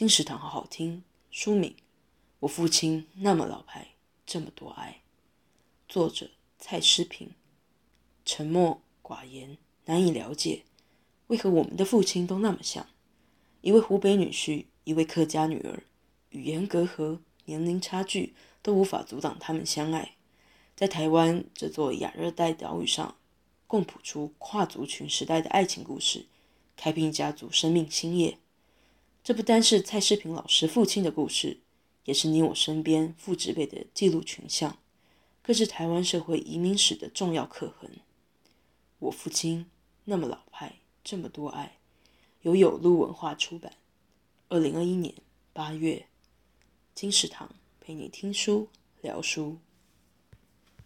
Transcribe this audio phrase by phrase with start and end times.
[0.00, 1.04] 金石堂好好听。
[1.30, 1.76] 书名：
[2.38, 3.88] 我父亲那么老牌，
[4.24, 5.02] 这么多爱。
[5.90, 7.32] 作者：蔡诗萍。
[8.24, 10.62] 沉默寡言，难以了解，
[11.26, 12.86] 为何我们的父亲都那么像？
[13.60, 15.82] 一位湖北女婿，一位客家女儿，
[16.30, 20.12] 语言隔阂，年龄差距都无法阻挡他们相爱，
[20.74, 23.18] 在台湾这座亚热带岛屿上，
[23.66, 26.24] 共谱出跨族群时代的爱情故事，
[26.74, 28.38] 开辟家族生命新页。
[29.30, 31.58] 这不单是蔡诗萍老师父亲的故事，
[32.02, 34.76] 也是你我身边父职辈的记录群像，
[35.40, 37.88] 更是台湾社会移民史的重要刻痕。
[38.98, 39.66] 我父亲
[40.06, 41.78] 那么老派，这么多爱。
[42.42, 43.74] 由有路文化出版，
[44.48, 45.14] 二零二一年
[45.52, 46.06] 八月。
[46.96, 48.66] 金石堂陪你听书
[49.00, 49.58] 聊书。